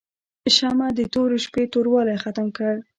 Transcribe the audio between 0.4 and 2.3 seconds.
شمعه د تورې شپې توروالی